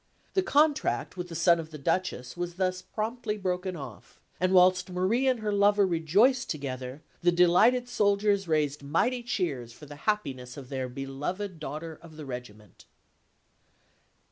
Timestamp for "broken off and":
3.37-4.51